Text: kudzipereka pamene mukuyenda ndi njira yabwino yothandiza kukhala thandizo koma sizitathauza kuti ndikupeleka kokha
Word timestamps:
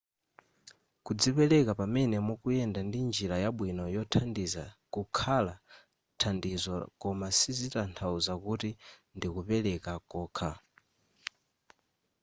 kudzipereka 1.05 1.71
pamene 1.79 2.15
mukuyenda 2.27 2.79
ndi 2.87 2.99
njira 3.09 3.35
yabwino 3.43 3.83
yothandiza 3.95 4.63
kukhala 4.93 5.53
thandizo 6.19 6.75
koma 7.01 7.27
sizitathauza 7.37 8.33
kuti 8.45 8.69
ndikupeleka 9.15 9.91
kokha 10.11 10.51